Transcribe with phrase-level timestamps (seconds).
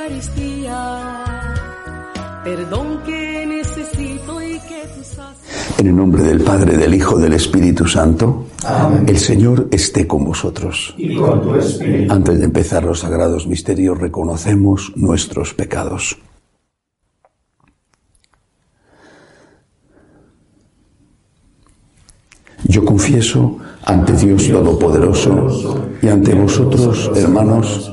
[0.00, 1.24] Eucaristía,
[2.42, 5.20] perdón que necesito y que tú.
[5.78, 8.46] En el nombre del Padre, del Hijo, del Espíritu Santo,
[9.06, 10.94] el Señor esté con vosotros.
[10.96, 12.12] y con tu espíritu.
[12.12, 16.16] Antes de empezar los sagrados misterios, reconocemos nuestros pecados.
[22.64, 27.92] Yo confieso ante Dios Todopoderoso y ante vosotros, hermanos,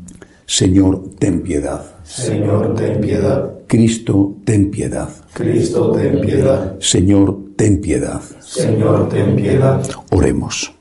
[0.51, 1.81] Señor, ten piedad.
[2.03, 3.51] Señor, ten piedad.
[3.67, 5.07] Cristo, ten piedad.
[5.31, 6.75] Cristo, ten piedad.
[6.81, 8.21] Señor, ten piedad.
[8.41, 9.81] Señor, ten piedad.
[10.11, 10.73] Oremos.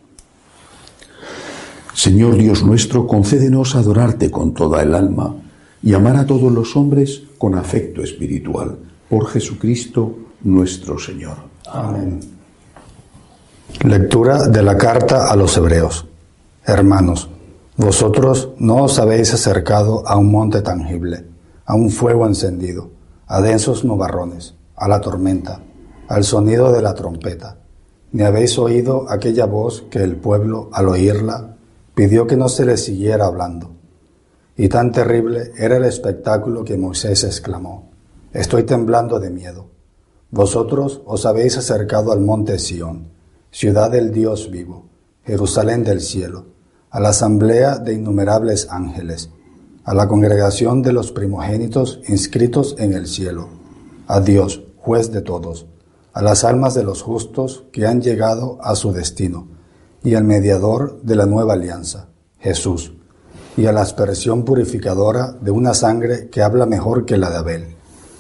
[1.95, 5.37] Señor Dios nuestro, concédenos adorarte con toda el alma
[5.85, 8.77] y amar a todos los hombres con afecto espiritual.
[9.09, 11.37] Por Jesucristo nuestro Señor.
[11.69, 12.19] Amén.
[13.85, 16.07] Lectura de la carta a los Hebreos.
[16.67, 17.30] Hermanos,
[17.81, 21.25] vosotros no os habéis acercado a un monte tangible,
[21.65, 22.91] a un fuego encendido,
[23.27, 25.63] a densos nubarrones, a la tormenta,
[26.07, 27.57] al sonido de la trompeta,
[28.13, 31.57] ni habéis oído aquella voz que el pueblo, al oírla,
[31.95, 33.71] pidió que no se le siguiera hablando.
[34.59, 37.89] Y tan terrible era el espectáculo que Moisés exclamó,
[38.35, 39.69] Estoy temblando de miedo.
[40.31, 43.09] Vosotros os habéis acercado al monte Sión,
[43.51, 44.85] ciudad del Dios vivo,
[45.25, 46.60] Jerusalén del cielo,
[46.91, 49.31] a la asamblea de innumerables ángeles,
[49.85, 53.49] a la congregación de los primogénitos inscritos en el cielo,
[54.07, 55.67] a Dios, juez de todos,
[56.13, 59.47] a las almas de los justos que han llegado a su destino,
[60.03, 62.09] y al mediador de la nueva alianza,
[62.39, 62.93] Jesús,
[63.57, 67.77] y a la aspersión purificadora de una sangre que habla mejor que la de Abel.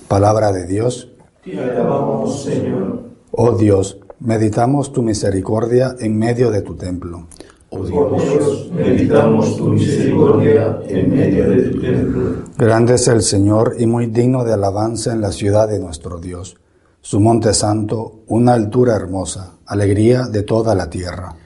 [0.08, 1.12] Palabra de Dios,
[1.44, 3.02] Te alabamos, Señor.
[3.32, 7.26] Oh Dios, meditamos tu misericordia en medio de tu templo.
[7.72, 12.20] Oh Dios, meditamos tu misericordia en medio de tu templo.
[12.58, 16.56] Grande es el Señor y muy digno de alabanza en la ciudad de nuestro Dios.
[17.00, 21.36] Su monte santo, una altura hermosa, alegría de toda la tierra.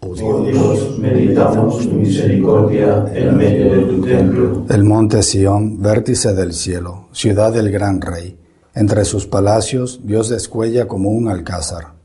[0.00, 4.64] Oh Dios, meditamos tu misericordia en medio de tu templo.
[4.70, 8.38] El monte Sión, vértice del cielo, ciudad del gran rey.
[8.74, 11.97] Entre sus palacios Dios descuella como un alcázar.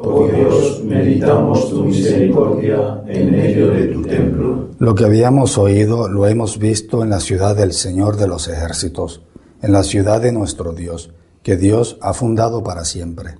[0.00, 4.68] Oh Dios, meditamos tu misericordia en medio de tu templo.
[4.78, 9.22] Lo que habíamos oído lo hemos visto en la ciudad del Señor de los ejércitos,
[9.60, 13.38] en la ciudad de nuestro Dios, que Dios ha fundado para siempre.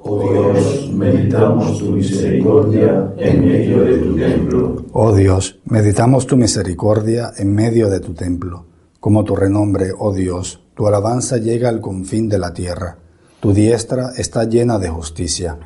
[0.00, 4.84] Oh Dios, meditamos tu misericordia en medio de tu templo.
[4.92, 8.64] Oh Dios, meditamos tu misericordia en medio de tu templo.
[8.98, 12.98] Como tu renombre, oh Dios, tu alabanza llega al confín de la tierra.
[13.40, 15.56] Tu diestra está llena de justicia.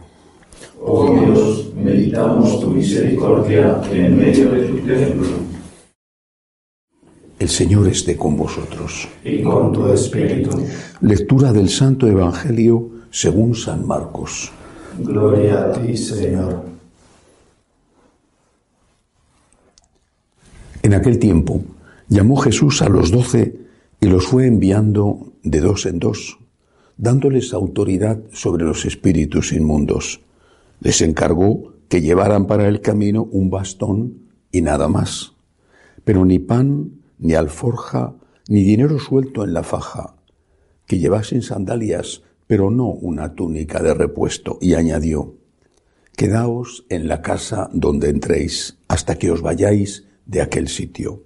[0.84, 5.28] Oh Dios, meditamos tu misericordia en medio de tu templo.
[7.38, 9.08] El Señor esté con vosotros.
[9.24, 10.50] Y con tu espíritu.
[11.00, 14.52] Lectura del Santo Evangelio según San Marcos.
[14.98, 16.64] Gloria a ti, Señor.
[20.82, 21.62] En aquel tiempo
[22.08, 23.56] llamó Jesús a los doce
[24.00, 26.38] y los fue enviando de dos en dos,
[26.96, 30.20] dándoles autoridad sobre los espíritus inmundos.
[30.80, 35.34] Les encargó que llevaran para el camino un bastón y nada más,
[36.04, 38.14] pero ni pan, ni alforja,
[38.48, 40.16] ni dinero suelto en la faja,
[40.86, 45.36] que llevasen sandalias, pero no una túnica de repuesto, y añadió,
[46.16, 51.24] Quedaos en la casa donde entréis hasta que os vayáis de aquel sitio.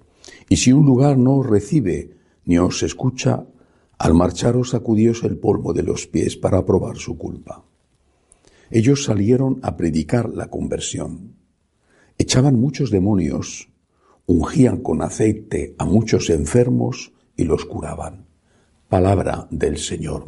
[0.49, 2.15] Y si un lugar no os recibe
[2.45, 3.45] ni os escucha,
[3.97, 7.63] al marcharos sacudíos el polvo de los pies para probar su culpa.
[8.69, 11.35] Ellos salieron a predicar la conversión.
[12.19, 13.69] echaban muchos demonios,
[14.25, 18.25] ungían con aceite a muchos enfermos y los curaban.
[18.89, 20.25] Palabra del Señor.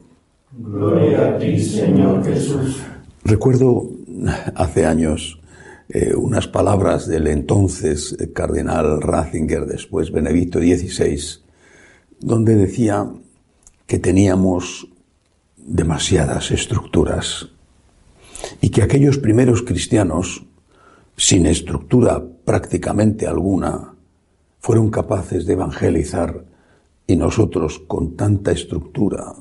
[0.52, 2.82] Gloria a ti, Señor Jesús.
[3.24, 3.90] Recuerdo
[4.56, 5.40] hace años
[5.90, 11.20] eh, unas palabras del entonces cardenal Ratzinger, después Benedicto XVI,
[12.20, 13.10] donde decía
[13.90, 14.88] que teníamos
[15.58, 17.50] demasiadas estructuras
[18.62, 20.46] y que aquellos primeros cristianos,
[21.18, 23.96] sin estructura prácticamente alguna,
[24.60, 26.46] fueron capaces de evangelizar
[27.08, 29.34] y nosotros con tanta estructura,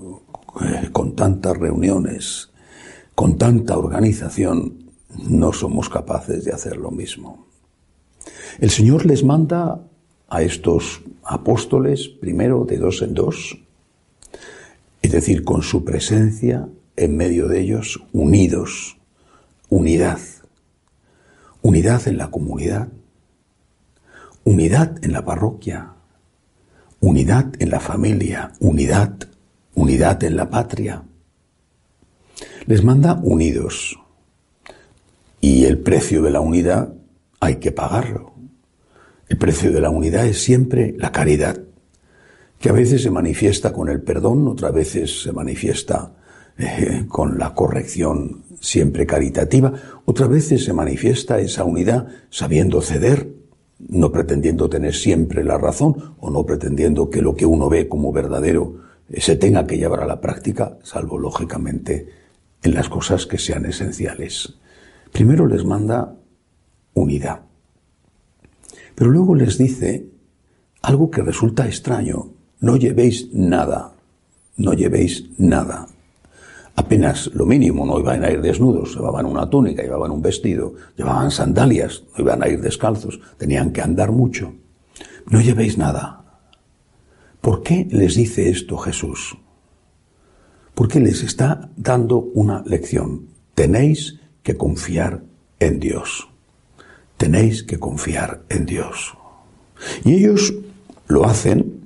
[0.63, 2.49] eh, con tantas reuniones,
[3.15, 4.93] con tanta organización,
[5.29, 7.45] no somos capaces de hacer lo mismo.
[8.59, 9.85] El Señor les manda
[10.27, 13.59] a estos apóstoles, primero de dos en dos,
[15.09, 18.99] es decir, con su presencia en medio de ellos, unidos,
[19.71, 20.19] unidad,
[21.63, 22.89] unidad en la comunidad,
[24.45, 25.95] unidad en la parroquia,
[27.01, 29.15] unidad en la familia, unidad,
[29.75, 31.05] unidad en la patria.
[32.67, 33.99] Les manda unidos.
[35.41, 36.93] Y el precio de la unidad
[37.41, 38.35] hay que pagarlo.
[39.27, 41.63] El precio de la unidad es siempre la caridad,
[42.59, 46.13] que a veces se manifiesta con el perdón, otras veces se manifiesta
[46.59, 49.73] eh, con la corrección siempre caritativa,
[50.05, 53.33] otras veces se manifiesta esa unidad sabiendo ceder,
[53.79, 58.13] no pretendiendo tener siempre la razón o no pretendiendo que lo que uno ve como
[58.13, 62.09] verdadero eh, se tenga que llevar a la práctica, salvo lógicamente
[62.65, 64.59] en las cosas que sean esenciales.
[65.13, 66.17] Primero les manda
[66.95, 67.43] unidad,
[68.97, 70.09] pero luego les dice
[70.83, 73.93] algo que resulta extraño, no llevéis nada,
[74.57, 75.89] no llevéis nada
[76.79, 81.33] apenas lo mínimo, no iban a ir desnudos, llevaban una túnica, llevaban un vestido, llevaban
[81.33, 84.55] sandalias, no iban a ir descalzos, tenían que andar mucho.
[85.29, 86.23] No llevéis nada.
[87.41, 89.37] ¿Por qué les dice esto Jesús?
[90.77, 93.27] Porque les está dando una lección.
[93.57, 95.25] Tenéis que confiar
[95.59, 96.29] en Dios.
[97.17, 99.15] Tenéis que confiar en Dios.
[100.05, 100.55] Y ellos
[101.09, 101.78] lo hacen,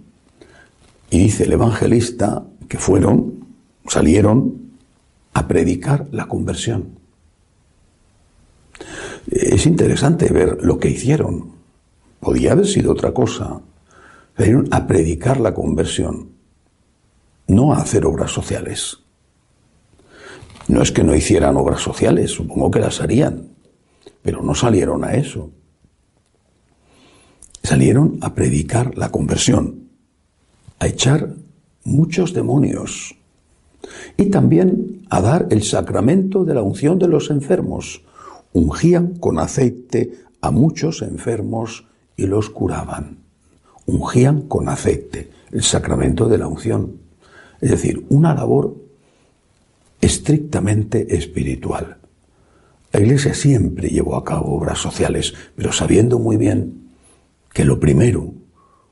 [1.12, 3.44] y dice el evangelista que fueron,
[3.86, 4.72] salieron
[5.34, 6.98] a predicar la conversión.
[9.30, 11.52] Es interesante ver lo que hicieron.
[12.18, 13.60] Podía haber sido otra cosa.
[14.38, 16.30] Salieron a predicar la conversión,
[17.46, 19.00] no a hacer obras sociales.
[20.68, 23.48] No es que no hicieran obras sociales, supongo que las harían,
[24.22, 25.50] pero no salieron a eso.
[27.62, 29.91] Salieron a predicar la conversión,
[30.82, 31.36] a echar
[31.84, 33.14] muchos demonios,
[34.16, 38.02] y también a dar el sacramento de la unción de los enfermos.
[38.52, 41.86] Ungían con aceite a muchos enfermos
[42.16, 43.18] y los curaban.
[43.86, 46.96] Ungían con aceite, el sacramento de la unción.
[47.60, 48.74] Es decir, una labor
[50.00, 51.98] estrictamente espiritual.
[52.90, 56.90] La Iglesia siempre llevó a cabo obras sociales, pero sabiendo muy bien
[57.52, 58.34] que lo primero,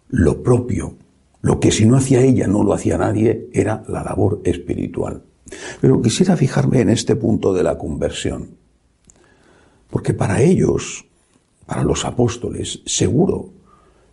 [0.08, 0.99] lo propio,
[1.42, 5.22] lo que si no hacía ella no lo hacía nadie era la labor espiritual.
[5.80, 8.56] Pero quisiera fijarme en este punto de la conversión,
[9.90, 11.06] porque para ellos,
[11.66, 13.50] para los apóstoles, seguro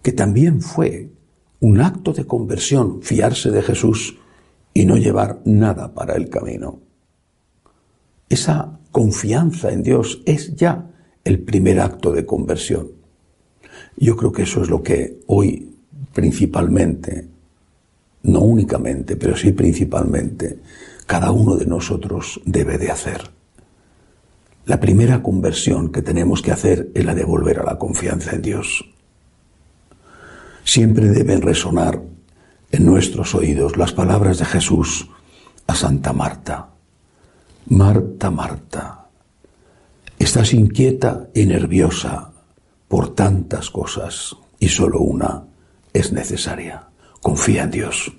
[0.01, 1.09] que también fue
[1.59, 4.17] un acto de conversión fiarse de Jesús
[4.73, 6.79] y no llevar nada para el camino.
[8.29, 10.91] Esa confianza en Dios es ya
[11.23, 12.91] el primer acto de conversión.
[13.97, 15.76] Yo creo que eso es lo que hoy
[16.17, 17.27] principalmente,
[18.23, 20.57] no únicamente, pero sí principalmente,
[21.05, 23.29] cada uno de nosotros debe de hacer.
[24.65, 28.41] La primera conversión que tenemos que hacer es la de volver a la confianza en
[28.41, 28.83] Dios.
[30.63, 32.01] Siempre deben resonar
[32.71, 35.07] en nuestros oídos las palabras de Jesús
[35.67, 36.69] a Santa Marta.
[37.67, 39.05] Marta, Marta,
[40.17, 42.31] estás inquieta y nerviosa
[42.87, 45.43] por tantas cosas y solo una
[45.97, 46.87] es necesaria.
[47.21, 48.13] Confía en Dios.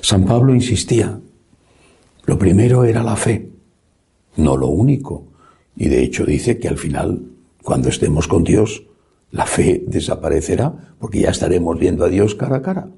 [0.00, 1.18] San Pablo insistía,
[2.24, 3.50] lo primero era la fe,
[4.36, 5.24] no lo único.
[5.76, 7.22] Y de hecho dice que al final,
[7.62, 8.84] cuando estemos con Dios,
[9.30, 12.88] la fe desaparecerá porque ya estaremos viendo a Dios cara a cara.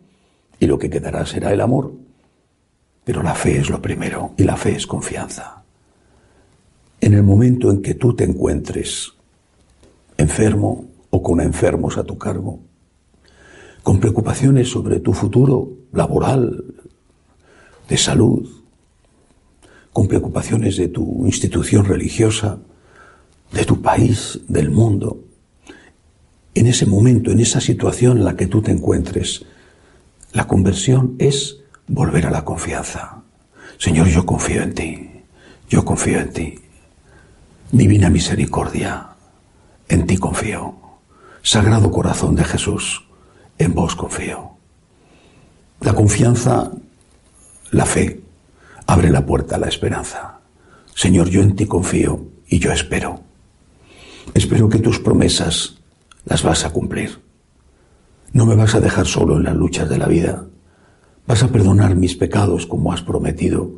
[0.61, 1.93] Y lo que quedará será el amor.
[3.05, 5.63] Pero la fe es lo primero y la fe es confianza.
[7.01, 9.13] En el momento en que tú te encuentres
[10.17, 12.61] enfermo o con enfermos a tu cargo,
[13.83, 16.65] con preocupaciones sobre tu futuro laboral,
[17.89, 18.49] de salud,
[19.93, 22.59] con preocupaciones de tu institución religiosa,
[23.53, 25.25] de tu país, del mundo,
[26.55, 29.45] en ese momento, en esa situación en la que tú te encuentres.
[30.33, 33.23] La conversión es volver a la confianza.
[33.79, 35.11] Señor, yo confío en ti,
[35.69, 36.55] yo confío en ti.
[37.71, 39.09] Divina misericordia,
[39.89, 40.75] en ti confío.
[41.43, 43.08] Sagrado corazón de Jesús,
[43.59, 44.51] en vos confío.
[45.81, 46.71] La confianza,
[47.71, 48.21] la fe,
[48.87, 50.41] abre la puerta a la esperanza.
[50.95, 53.21] Señor, yo en ti confío y yo espero.
[54.35, 55.79] Espero que tus promesas
[56.25, 57.21] las vas a cumplir.
[58.33, 60.47] No me vas a dejar solo en las luchas de la vida.
[61.27, 63.71] Vas a perdonar mis pecados como has prometido.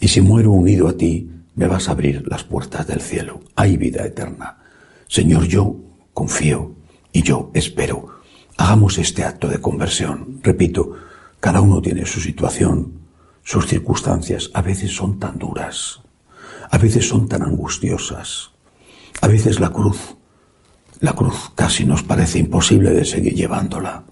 [0.00, 3.40] Y si muero unido a ti, me vas a abrir las puertas del cielo.
[3.54, 4.58] Hay vida eterna.
[5.06, 5.76] Señor, yo
[6.12, 6.74] confío
[7.12, 8.13] y yo espero.
[8.56, 10.40] Hagamos este acto de conversión.
[10.42, 10.92] Repito,
[11.40, 12.92] cada uno tiene su situación,
[13.42, 14.50] sus circunstancias.
[14.54, 16.00] A veces son tan duras,
[16.70, 18.52] a veces son tan angustiosas.
[19.20, 20.16] A veces la cruz,
[21.00, 24.04] la cruz casi nos parece imposible de seguir llevándola.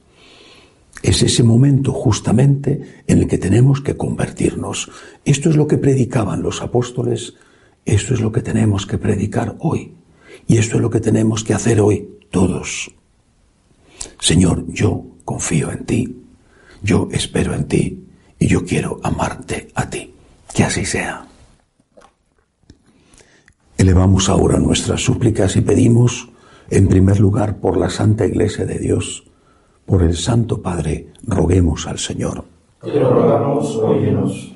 [1.02, 4.90] Es ese momento justamente en el que tenemos que convertirnos.
[5.25, 7.34] Esto es lo que predicaban los apóstoles,
[7.84, 9.94] esto es lo que tenemos que predicar hoy.
[10.46, 12.92] Y esto es lo que tenemos que hacer hoy todos.
[14.18, 16.23] Señor, yo confío en ti,
[16.82, 18.04] yo espero en ti
[18.38, 20.14] y yo quiero amarte a ti.
[20.52, 21.26] Que así sea.
[23.78, 26.28] Elevamos ahora nuestras súplicas y pedimos,
[26.71, 29.25] en primer lugar, por la Santa Iglesia de Dios,
[29.87, 32.44] por el Santo Padre, roguemos al Señor.
[32.82, 34.52] Te lo rogamos, óyenos.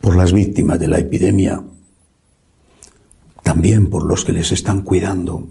[0.00, 1.62] Por las víctimas de la epidemia,
[3.42, 5.46] también por los que les están cuidando,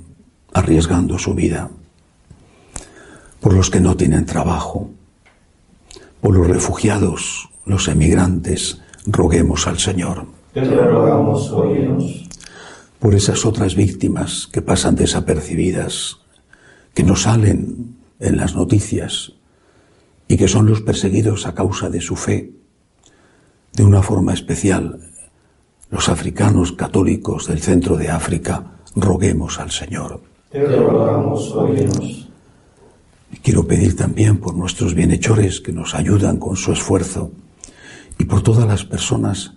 [0.53, 1.69] arriesgando su vida,
[3.41, 4.91] por los que no tienen trabajo,
[6.21, 10.27] por los refugiados, los emigrantes, roguemos al Señor.
[10.53, 12.29] Te rogamos, óyenos.
[12.99, 16.19] Por esas otras víctimas que pasan desapercibidas,
[16.93, 19.33] que no salen en las noticias
[20.27, 22.51] y que son los perseguidos a causa de su fe,
[23.73, 24.99] de una forma especial
[25.89, 30.21] los africanos católicos del centro de África, roguemos al Señor.
[30.51, 32.30] Te rogamos, óyenos.
[33.43, 37.31] Quiero pedir también por nuestros bienhechores que nos ayudan con su esfuerzo
[38.19, 39.53] y por todas las personas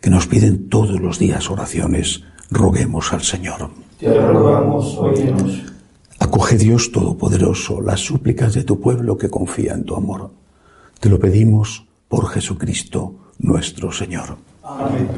[0.00, 3.70] que nos piden todos los días oraciones, roguemos al Señor.
[3.98, 5.62] Te rogamos, óyenos.
[6.20, 10.30] Acoge Dios Todopoderoso las súplicas de tu pueblo que confía en tu amor.
[11.00, 14.36] Te lo pedimos por Jesucristo nuestro Señor.
[14.62, 15.08] Amén.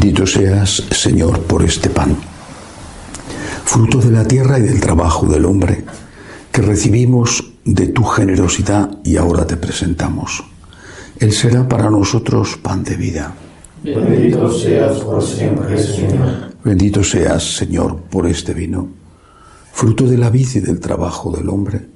[0.00, 2.16] Bendito seas, Señor, por este pan,
[3.66, 5.84] fruto de la tierra y del trabajo del hombre,
[6.50, 10.42] que recibimos de tu generosidad y ahora te presentamos.
[11.18, 13.34] Él será para nosotros pan de vida.
[13.84, 16.54] Bendito seas por siempre, Señor.
[16.64, 18.88] Bendito seas, Señor, por este vino,
[19.70, 21.88] fruto de la vid y del trabajo del hombre,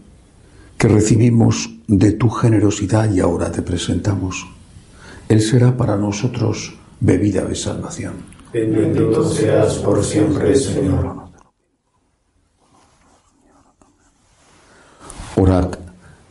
[0.77, 4.47] que recibimos de tu generosidad y ahora te presentamos.
[5.31, 8.15] Él será para nosotros bebida de salvación.
[8.53, 11.25] Bendito seas por siempre, Señor.
[15.37, 15.75] Orad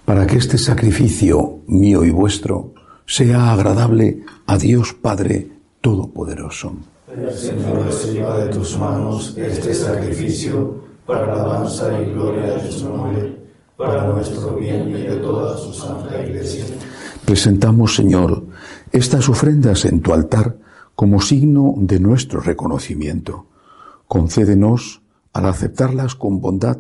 [0.04, 2.74] para que este sacrificio mío y vuestro
[3.06, 5.52] sea agradable a Dios Padre
[5.82, 6.74] Todopoderoso.
[7.16, 13.38] El Señor reciba de tus manos este sacrificio para alabanza y gloria de su nombre,
[13.78, 16.66] para nuestro bien y de toda su santa iglesia.
[17.26, 18.44] Presentamos, Señor,
[18.92, 20.63] estas ofrendas en tu altar
[20.96, 23.46] como signo de nuestro reconocimiento.
[24.08, 25.02] Concédenos,
[25.34, 26.78] al aceptarlas con bondad,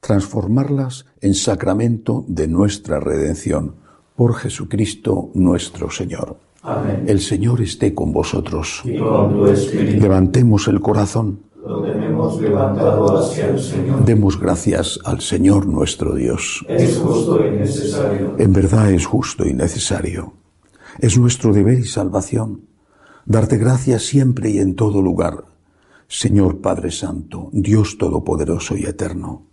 [0.00, 3.74] transformarlas en sacramento de nuestra redención.
[4.16, 6.38] Por Jesucristo nuestro Señor.
[6.62, 7.04] Amén.
[7.06, 8.82] El Señor esté con vosotros.
[8.84, 11.40] Y con tu espíritu Levantemos el corazón.
[11.66, 14.04] lo tenemos levantado hacia el Señor.
[14.04, 16.64] Demos gracias al Señor nuestro Dios.
[16.68, 18.34] Es justo y necesario.
[18.38, 20.34] En verdad es justo y necesario.
[20.98, 22.69] Es nuestro deber y salvación
[23.26, 25.44] darte gracias siempre y en todo lugar,
[26.08, 29.46] Señor Padre Santo, Dios Todopoderoso y Eterno,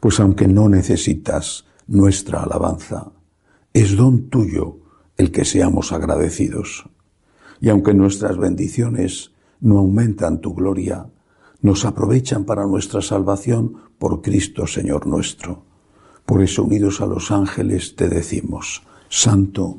[0.00, 3.12] pues aunque no necesitas nuestra alabanza,
[3.72, 4.78] es don tuyo
[5.16, 6.84] el que seamos agradecidos.
[7.60, 11.06] Y aunque nuestras bendiciones no aumentan tu gloria,
[11.60, 15.62] nos aprovechan para nuestra salvación por Cristo Señor nuestro.
[16.26, 19.78] Por eso, unidos a los ángeles, te decimos, Santo,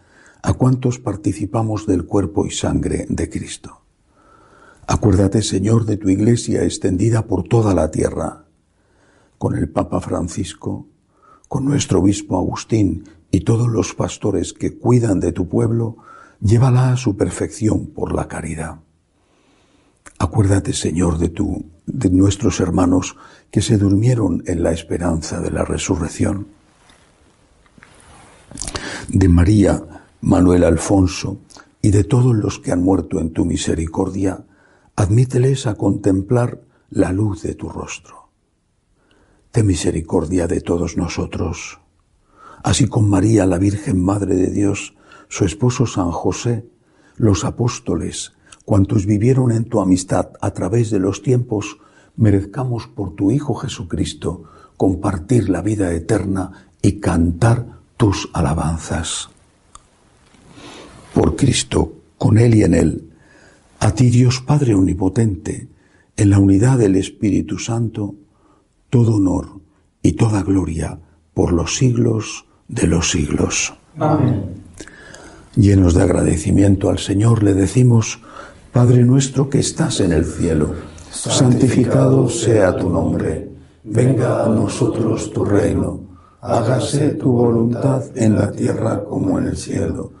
[0.41, 3.81] a cuantos participamos del cuerpo y sangre de Cristo.
[4.87, 8.45] Acuérdate, Señor, de tu iglesia extendida por toda la tierra,
[9.37, 10.87] con el Papa Francisco,
[11.47, 15.97] con nuestro obispo Agustín y todos los pastores que cuidan de tu pueblo,
[16.41, 18.79] llévala a su perfección por la caridad.
[20.17, 23.15] Acuérdate, Señor, de tu, de nuestros hermanos
[23.49, 26.47] que se durmieron en la esperanza de la resurrección.
[29.07, 31.39] De María, Manuel Alfonso,
[31.81, 34.45] y de todos los que han muerto en tu misericordia,
[34.95, 38.29] admíteles a contemplar la luz de tu rostro.
[39.51, 41.79] Ten misericordia de todos nosotros,
[42.63, 44.93] así con María, la Virgen Madre de Dios,
[45.27, 46.69] su esposo San José,
[47.17, 51.79] los apóstoles, cuantos vivieron en tu amistad a través de los tiempos,
[52.15, 54.43] merezcamos por tu Hijo Jesucristo
[54.77, 59.31] compartir la vida eterna y cantar tus alabanzas
[61.13, 63.09] por Cristo, con Él y en Él,
[63.79, 65.67] a ti Dios Padre Omnipotente,
[66.15, 68.15] en la unidad del Espíritu Santo,
[68.89, 69.59] todo honor
[70.03, 70.99] y toda gloria
[71.33, 73.73] por los siglos de los siglos.
[73.97, 74.61] Amén.
[75.55, 78.19] Llenos de agradecimiento al Señor, le decimos,
[78.71, 80.75] Padre nuestro que estás en el cielo,
[81.11, 83.49] santificado sea tu nombre,
[83.83, 85.99] venga a nosotros tu reino,
[86.39, 90.20] hágase tu voluntad en la tierra como en el cielo.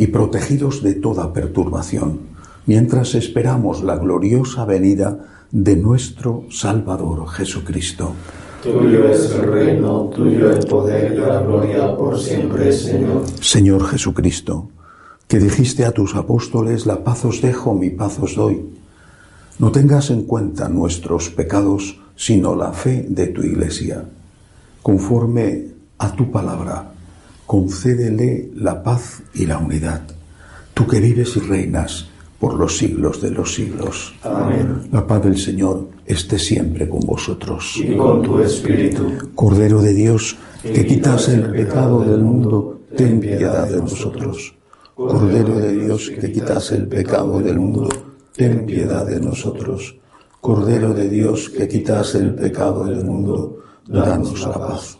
[0.00, 2.20] y protegidos de toda perturbación,
[2.64, 8.14] mientras esperamos la gloriosa venida de nuestro Salvador Jesucristo.
[8.62, 13.24] Tuyo es el reino, tuyo el poder y la gloria por siempre, Señor.
[13.42, 14.70] Señor Jesucristo,
[15.28, 18.58] que dijiste a tus apóstoles, la paz os dejo, mi paz os doy.
[19.58, 24.02] No tengas en cuenta nuestros pecados, sino la fe de tu iglesia.
[24.80, 25.66] Conforme
[25.98, 26.90] a tu palabra,
[27.50, 30.02] concédele la paz y la unidad.
[30.72, 32.06] Tú que vives y reinas
[32.38, 34.14] por los siglos de los siglos.
[34.22, 34.88] Amén.
[34.92, 37.74] La paz del Señor esté siempre con vosotros.
[37.76, 39.32] Y con tu espíritu.
[39.34, 44.54] Cordero de Dios, que quitas el pecado del mundo, ten piedad de nosotros.
[44.94, 47.88] Cordero de Dios, que quitas el pecado del mundo,
[48.32, 49.96] ten piedad de nosotros.
[50.40, 53.58] Cordero de Dios, que quitas el pecado del mundo,
[53.88, 54.99] danos la paz.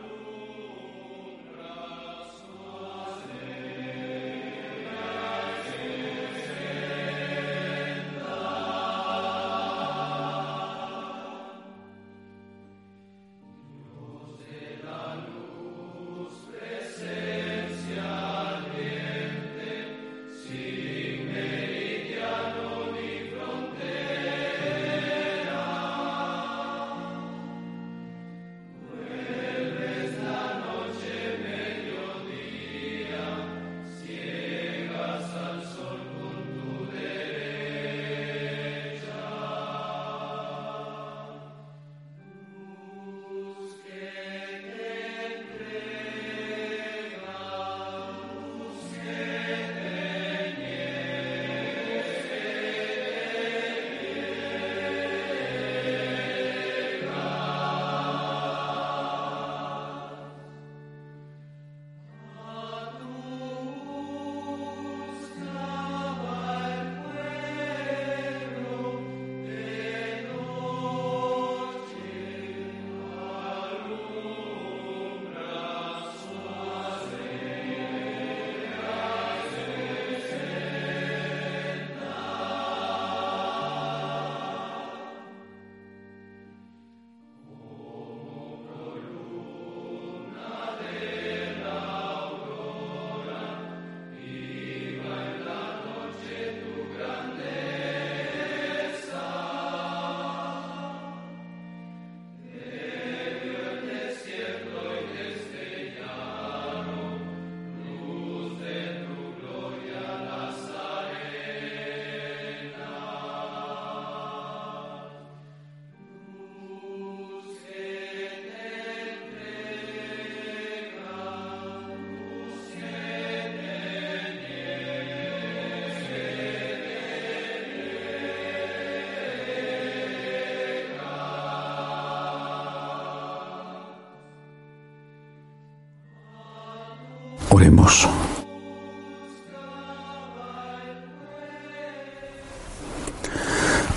[137.61, 138.09] Oremos.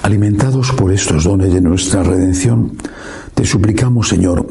[0.02, 2.76] Alimentados por estos dones de nuestra redención,
[3.32, 4.46] te suplicamos, Señor,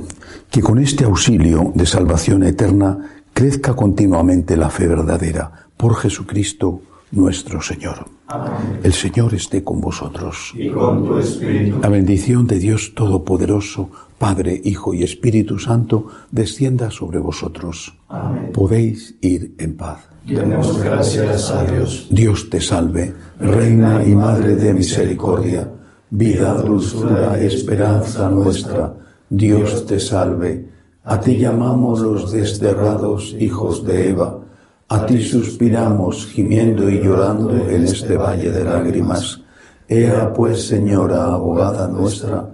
[0.49, 7.61] que con este auxilio de salvación eterna crezca continuamente la fe verdadera por Jesucristo nuestro
[7.61, 8.07] Señor.
[8.25, 8.79] Amén.
[8.81, 10.53] El Señor esté con vosotros.
[10.55, 11.77] Y con tu espíritu.
[11.79, 13.91] La bendición de Dios Todopoderoso,
[14.23, 17.93] Padre, Hijo y Espíritu Santo, descienda sobre vosotros.
[18.07, 18.53] Amén.
[18.53, 19.99] Podéis ir en paz.
[20.25, 22.07] Demos gracias a Dios.
[22.09, 25.69] Dios te salve, Reina y Madre de Misericordia,
[26.09, 28.93] vida, dulzura, esperanza nuestra.
[29.29, 30.69] Dios te salve.
[31.03, 34.39] A ti llamamos los desterrados hijos de Eva.
[34.87, 39.41] A ti suspiramos, gimiendo y llorando en este valle de lágrimas.
[39.85, 42.53] Ea pues, Señora, abogada nuestra,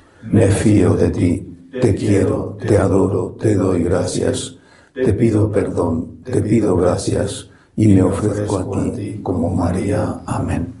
[0.23, 1.47] me fío de ti,
[1.79, 4.57] te quiero, te adoro, te doy gracias,
[4.93, 10.21] te pido perdón, te pido gracias y me ofrezco a ti como María.
[10.25, 10.80] Amén.